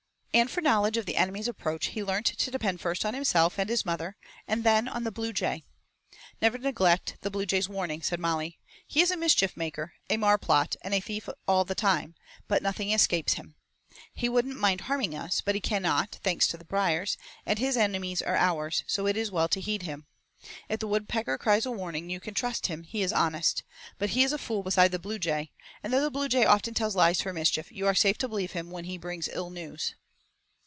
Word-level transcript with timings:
And 0.33 0.49
for 0.49 0.61
knowledge 0.61 0.95
of 0.95 1.05
the 1.05 1.17
enemy's 1.17 1.49
approach 1.49 1.87
he 1.87 2.01
learnt 2.05 2.25
to 2.25 2.49
depend 2.49 2.79
first 2.79 3.03
on 3.03 3.13
himself 3.13 3.59
and 3.59 3.69
his 3.69 3.83
mother, 3.85 4.15
and 4.47 4.63
then 4.63 4.87
on 4.87 5.03
the 5.03 5.11
bluejay. 5.11 5.63
"Never 6.41 6.57
neglect 6.57 7.17
the 7.19 7.29
bluejay's 7.29 7.67
warning," 7.67 8.01
said 8.01 8.17
Molly; 8.17 8.57
"he 8.87 9.01
is 9.01 9.11
a 9.11 9.17
mischief 9.17 9.57
maker, 9.57 9.91
a 10.09 10.15
marplot, 10.15 10.77
and 10.83 10.93
a 10.93 11.01
thief 11.01 11.27
all 11.49 11.65
the 11.65 11.75
time, 11.75 12.15
but 12.47 12.63
nothing 12.63 12.93
escapes 12.93 13.33
him. 13.33 13.55
He 14.13 14.29
wouldn't 14.29 14.57
mind 14.57 14.81
harming 14.81 15.15
us, 15.15 15.41
but 15.41 15.53
he 15.53 15.59
cannot, 15.59 16.17
thanks 16.23 16.47
to 16.47 16.57
the 16.57 16.63
briers, 16.63 17.17
and 17.45 17.59
his 17.59 17.75
enemies 17.75 18.21
are 18.21 18.37
ours, 18.37 18.85
so 18.87 19.07
it 19.07 19.17
is 19.17 19.31
well 19.31 19.49
to 19.49 19.59
heed 19.59 19.81
him. 19.83 20.05
If 20.69 20.79
the 20.79 20.87
woodpecker 20.87 21.37
cries 21.37 21.65
a 21.65 21.71
warning 21.71 22.09
you 22.09 22.21
can 22.21 22.33
trust 22.33 22.67
him, 22.67 22.83
he 22.83 23.01
is 23.01 23.11
honest; 23.11 23.63
but 23.99 24.11
he 24.11 24.23
is 24.23 24.31
a 24.31 24.37
fool 24.37 24.63
beside 24.63 24.93
the 24.93 24.97
bluejay, 24.97 25.51
and 25.83 25.91
though 25.91 26.01
the 26.01 26.09
bluejay 26.09 26.45
often 26.45 26.73
tells 26.73 26.95
lies 26.95 27.19
for 27.19 27.33
mischief 27.33 27.69
you 27.69 27.85
are 27.85 27.93
safe 27.93 28.17
to 28.19 28.29
believe 28.29 28.53
him 28.53 28.71
when 28.71 28.85
he 28.85 28.97
brings 28.97 29.27
ill 29.27 29.49
news." 29.49 29.95